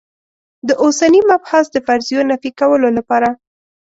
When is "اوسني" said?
0.83-1.21